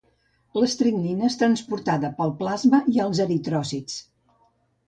L'estricnina 0.61 1.27
és 1.27 1.35
transportada 1.41 2.11
pel 2.21 2.35
plasma 2.41 2.83
i 2.95 3.03
els 3.07 3.23
eritròcits. 3.27 4.01